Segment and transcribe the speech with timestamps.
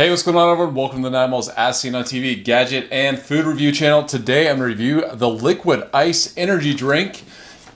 [0.00, 0.74] Hey, what's going on, everyone?
[0.74, 4.02] Welcome to the Nine Miles As Seen on TV gadget and food review channel.
[4.02, 7.22] Today, I'm going to review the Liquid Ice Energy Drink.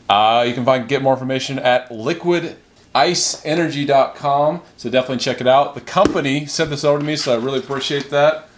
[0.08, 4.62] Uh, you can find get more information at liquidiceenergy.com.
[4.78, 5.74] So definitely check it out.
[5.74, 8.48] The company sent this over to me, so I really appreciate that.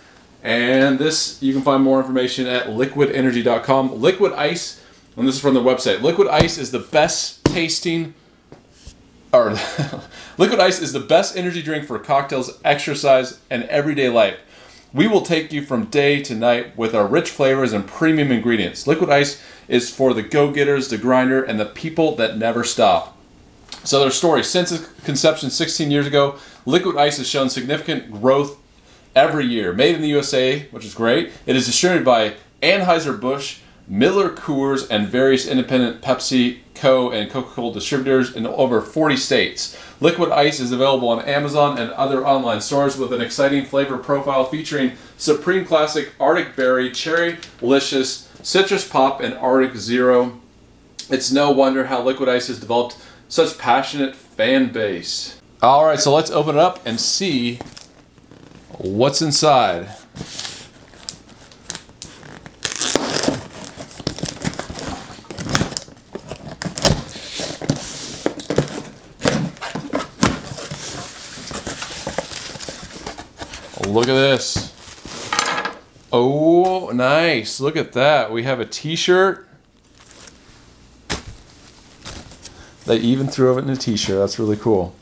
[0.45, 4.01] And this, you can find more information at liquidenergy.com.
[4.01, 4.81] Liquid Ice,
[5.17, 6.03] and this is from the website.
[6.03, 8.15] Liquid Ice is the best tasting
[9.33, 9.51] or
[10.39, 14.39] liquid ice is the best energy drink for cocktails, exercise, and everyday life.
[14.93, 18.87] We will take you from day to night with our rich flavors and premium ingredients.
[18.87, 23.17] Liquid ice is for the go-getters, the grinder, and the people that never stop.
[23.85, 28.59] So their story, since its conception 16 years ago, Liquid Ice has shown significant growth
[29.15, 29.73] every year.
[29.73, 31.31] Made in the USA, which is great.
[31.47, 37.11] It is distributed by Anheuser-Busch, Miller Coors, and various independent Pepsi, Co.
[37.11, 39.79] and Coca-Cola distributors in over 40 states.
[40.01, 44.45] Liquid Ice is available on Amazon and other online stores with an exciting flavor profile
[44.45, 50.39] featuring Supreme Classic, Arctic Berry, Cherry Licious, Citrus Pop, and Arctic Zero.
[51.09, 55.41] It's no wonder how Liquid Ice has developed such passionate fan base.
[55.63, 57.61] All right, so let's open it up and see
[58.79, 59.89] what's inside.
[73.87, 74.73] Look at this.
[76.13, 77.61] Oh, nice.
[77.61, 78.31] Look at that.
[78.31, 79.49] We have a t-shirt.
[82.85, 84.19] They even threw it in a t-shirt.
[84.19, 84.95] That's really cool.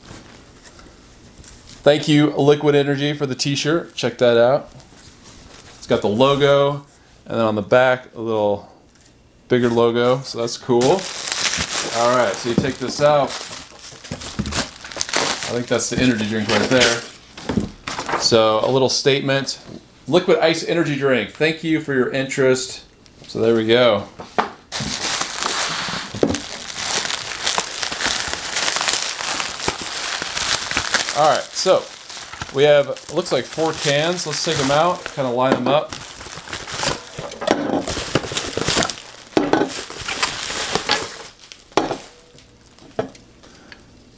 [1.83, 3.93] Thank you, Liquid Energy, for the t-shirt.
[3.93, 4.71] Check that out.
[5.77, 6.85] It's got the logo,
[7.25, 8.71] and then on the back, a little
[9.49, 10.81] bigger logo, so that's cool.
[12.01, 13.29] All right, so you take this out.
[15.45, 17.01] I think that's the energy drink right there.
[18.25, 19.59] So a little statement.
[20.07, 21.29] Liquid Ice Energy Drink.
[21.29, 22.83] Thank you for your interest.
[23.27, 24.07] So there we go.
[31.15, 31.83] All right, so
[32.55, 34.25] we have, looks like four cans.
[34.25, 35.93] Let's take them out, kind of line them up.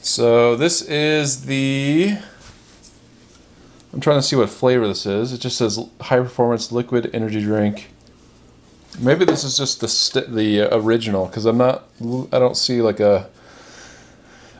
[0.00, 2.16] So this is the,
[3.98, 5.32] I'm trying to see what flavor this is.
[5.32, 7.88] It just says high performance liquid energy drink.
[8.96, 11.82] Maybe this is just the the uh, original because I'm not,
[12.32, 13.28] I don't see like a,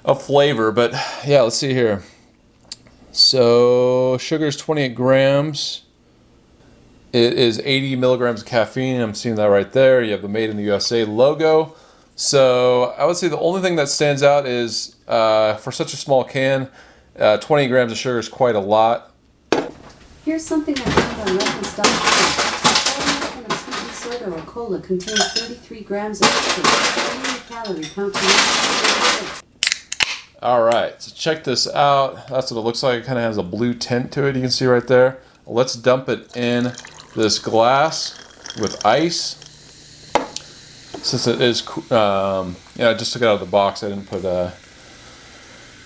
[0.04, 0.91] a flavor, but
[1.25, 2.03] yeah, let's see here.
[3.12, 5.82] So sugar is 28 grams.
[7.12, 9.00] It is 80 milligrams of caffeine.
[9.00, 10.03] I'm seeing that right there.
[10.03, 11.77] You have the Made in the USA logo.
[12.16, 15.97] So I would say the only thing that stands out is uh, for such a
[15.97, 16.69] small can,
[17.16, 19.08] uh, 20 grams of sugar is quite a lot.
[20.28, 21.39] Here's something I found on.
[24.21, 26.28] A or cola contains 33 grams of
[30.43, 32.28] all right, so check this out.
[32.28, 33.00] That's what it looks like.
[33.00, 34.37] It kind of has a blue tint to it.
[34.37, 35.22] You can see right there.
[35.47, 36.75] Let's dump it in
[37.16, 38.19] this glass
[38.60, 39.37] with ice.
[41.03, 43.83] Since it is, um, yeah, I just took it out of the box.
[43.83, 44.50] I didn't put uh,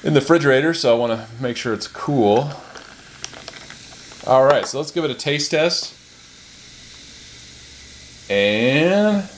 [0.03, 2.51] in the refrigerator, so I want to make sure it's cool.
[4.27, 5.95] All right, so let's give it a taste test.
[8.31, 9.29] And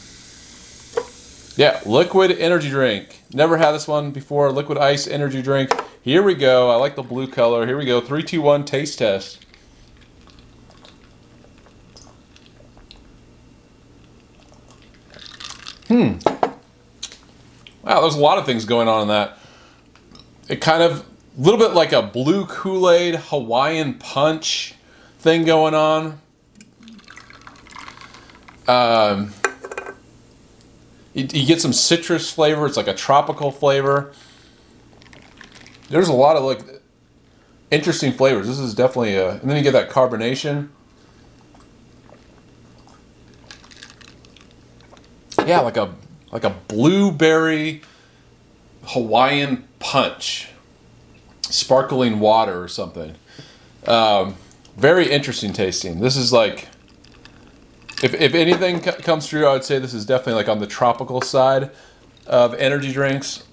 [1.56, 3.22] yeah, liquid energy drink.
[3.32, 4.52] Never had this one before.
[4.52, 5.70] Liquid ice energy drink.
[6.02, 6.70] Here we go.
[6.70, 7.66] I like the blue color.
[7.66, 8.00] Here we go.
[8.00, 8.64] Three, two, one.
[8.64, 9.44] Taste test.
[15.88, 16.18] Hmm.
[17.82, 19.38] Wow, there's a lot of things going on in that.
[20.48, 21.06] It kind of,
[21.36, 24.74] a little bit like a blue Kool-Aid Hawaiian punch
[25.18, 26.20] thing going on.
[28.68, 29.32] Um,
[31.12, 32.66] you, you get some citrus flavor.
[32.66, 34.12] It's like a tropical flavor.
[35.88, 36.60] There's a lot of like
[37.70, 38.46] interesting flavors.
[38.46, 40.68] This is definitely a, and then you get that carbonation.
[45.46, 45.94] Yeah, like a
[46.32, 47.82] like a blueberry
[48.84, 50.48] Hawaiian punch,
[51.54, 53.14] sparkling water or something.
[53.86, 54.36] Um,
[54.76, 56.00] very interesting tasting.
[56.00, 56.68] This is like
[58.02, 61.20] if, if anything comes through, I would say this is definitely like on the tropical
[61.20, 61.70] side
[62.26, 63.44] of energy drinks.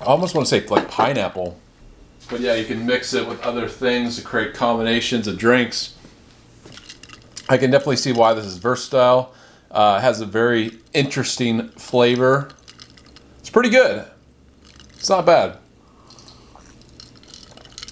[0.00, 1.58] I almost want to say like pineapple.
[2.28, 5.94] But yeah, you can mix it with other things to create combinations of drinks.
[7.48, 9.32] I can definitely see why this is versatile.
[9.70, 12.50] Uh, has a very interesting flavor.
[13.40, 14.06] It's pretty good.
[14.94, 15.58] It's not bad.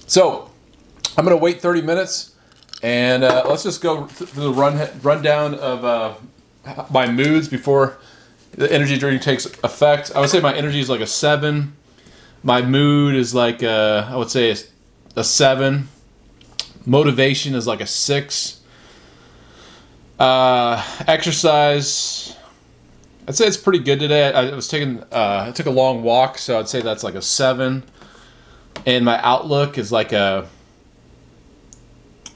[0.07, 0.51] So
[1.17, 2.35] I'm gonna wait 30 minutes,
[2.83, 6.15] and uh, let's just go through the run rundown of uh,
[6.91, 7.99] my moods before
[8.53, 10.13] the energy drink takes effect.
[10.15, 11.75] I would say my energy is like a seven.
[12.43, 14.57] My mood is like a, I would say a,
[15.17, 15.89] a seven.
[16.85, 18.61] Motivation is like a six.
[20.19, 22.37] Uh, exercise,
[23.29, 24.33] I'd say it's pretty good today.
[24.33, 27.23] I, was taking, uh, I took a long walk, so I'd say that's like a
[27.23, 27.83] seven.
[28.87, 30.47] And my outlook is like a,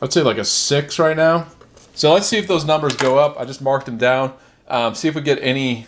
[0.03, 1.47] I'd say like a six right now.
[1.95, 3.39] So let's see if those numbers go up.
[3.39, 4.35] I just marked them down.
[4.69, 5.87] Um, see if we get any.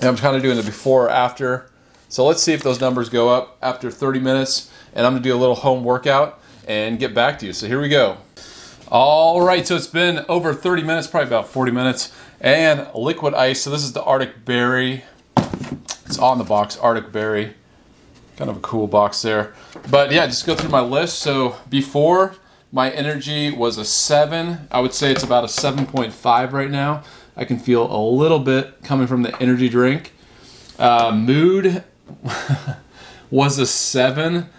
[0.00, 1.70] I'm kind of doing the before or after.
[2.08, 4.70] So let's see if those numbers go up after 30 minutes.
[4.94, 7.52] And I'm gonna do a little home workout and get back to you.
[7.52, 8.18] So here we go.
[8.94, 12.12] All right, so it's been over 30 minutes, probably about 40 minutes,
[12.42, 13.62] and liquid ice.
[13.62, 15.02] So this is the Arctic Berry.
[16.04, 17.54] It's on the box, Arctic Berry.
[18.36, 19.54] Kind of a cool box there.
[19.90, 21.20] But yeah, just go through my list.
[21.20, 22.34] So before
[22.70, 24.68] my energy was a seven.
[24.70, 27.02] I would say it's about a 7.5 right now.
[27.34, 30.12] I can feel a little bit coming from the energy drink.
[30.78, 31.82] Uh, mood
[33.30, 34.50] was a seven.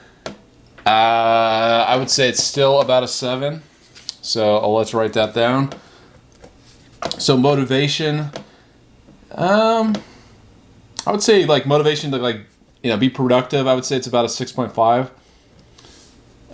[0.83, 3.61] Uh, I would say it's still about a seven.
[4.23, 5.73] So oh, let's write that down.
[7.19, 8.31] So motivation,
[9.31, 9.93] um,
[11.05, 12.41] I would say like motivation to like
[12.81, 13.67] you know be productive.
[13.67, 15.11] I would say it's about a six point five.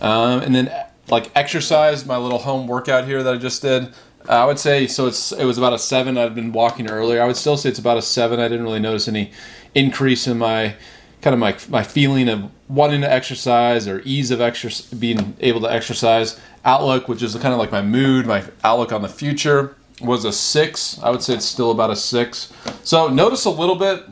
[0.02, 0.72] Um, and then
[1.10, 3.94] like exercise, my little home workout here that I just did.
[4.28, 5.06] I would say so.
[5.06, 6.18] It's it was about a seven.
[6.18, 7.22] I'd been walking earlier.
[7.22, 8.40] I would still say it's about a seven.
[8.40, 9.32] I didn't really notice any
[9.76, 10.74] increase in my
[11.22, 15.62] kind of my my feeling of wanting to exercise or ease of exercise, being able
[15.62, 16.40] to exercise.
[16.66, 20.32] Outlook, which is kind of like my mood, my outlook on the future, was a
[20.32, 21.00] six.
[21.02, 22.52] I would say it's still about a six.
[22.84, 24.04] So notice a little bit.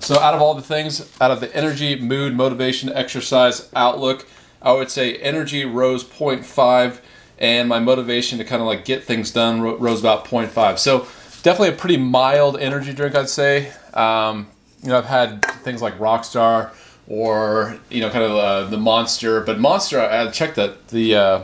[0.00, 4.26] So out of all the things, out of the energy, mood, motivation, exercise, outlook,
[4.60, 7.00] I would say energy rose 0.5
[7.38, 10.78] and my motivation to kind of like get things done rose about 0.5.
[10.78, 11.00] So
[11.42, 13.72] definitely a pretty mild energy drink, I'd say.
[13.92, 14.48] Um,
[14.82, 16.70] you know, I've had things like Rockstar
[17.06, 21.42] or you know, kind of uh, the Monster, but Monster, I checked that the uh,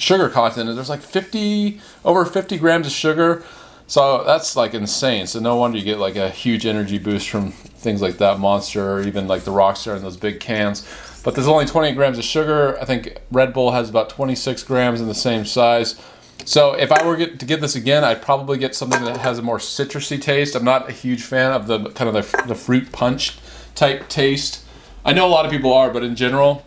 [0.00, 0.74] sugar content.
[0.74, 3.44] There's like 50 over 50 grams of sugar.
[3.86, 5.26] So that's like insane.
[5.26, 8.92] So no wonder you get like a huge energy boost from things like that Monster
[8.92, 10.86] or even like the Rockstar in those big cans.
[11.22, 12.78] But there's only 28 grams of sugar.
[12.80, 16.00] I think Red Bull has about 26 grams in the same size.
[16.44, 19.38] So if I were get, to get this again, I'd probably get something that has
[19.38, 20.54] a more citrusy taste.
[20.54, 23.38] I'm not a huge fan of the kind of the, the fruit punch
[23.74, 24.64] type taste.
[25.04, 26.64] I know a lot of people are, but in general,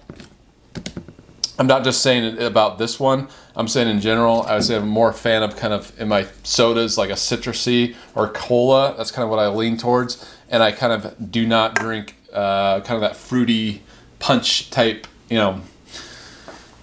[1.60, 3.28] I'm not just saying about this one.
[3.56, 6.08] I'm saying in general, I would say I'm more a fan of kind of in
[6.08, 8.96] my sodas like a citrusy or cola.
[8.98, 12.82] That's kind of what I lean towards, and I kind of do not drink uh,
[12.82, 13.84] kind of that fruity
[14.18, 15.62] punch type, you know,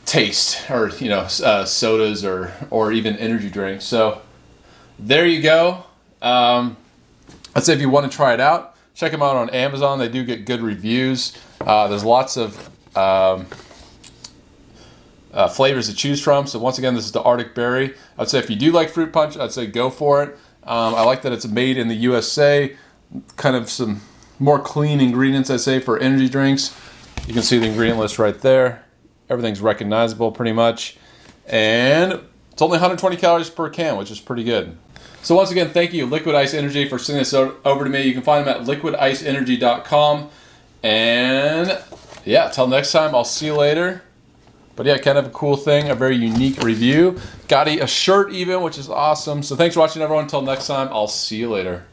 [0.06, 3.84] taste or you know uh, sodas or or even energy drinks.
[3.84, 4.22] So
[4.98, 5.84] there you go.
[6.22, 6.76] Um,
[7.56, 9.98] I'd say if you want to try it out, check them out on Amazon.
[9.98, 11.36] They do get good reviews.
[11.60, 13.46] Uh, there's lots of um,
[15.32, 16.46] uh, flavors to choose from.
[16.46, 17.94] So once again, this is the Arctic Berry.
[18.18, 20.38] I'd say if you do like fruit punch, I'd say go for it.
[20.64, 22.76] Um, I like that it's made in the USA.
[23.36, 24.02] Kind of some
[24.38, 26.76] more clean ingredients, I'd say, for energy drinks.
[27.26, 28.84] You can see the ingredient list right there.
[29.28, 30.96] Everything's recognizable pretty much.
[31.46, 32.20] And
[32.50, 34.76] it's only 120 calories per can, which is pretty good.
[35.22, 38.02] So once again, thank you, Liquid Ice Energy, for sending this over to me.
[38.02, 40.30] You can find them at liquidiceenergy.com.
[40.82, 41.82] And
[42.24, 44.02] yeah, till next time, I'll see you later.
[44.80, 47.20] But yeah, kind of a cool thing, a very unique review.
[47.48, 49.42] Got a shirt even, which is awesome.
[49.42, 50.24] So thanks for watching, everyone.
[50.24, 51.84] Until next time, I'll see you later.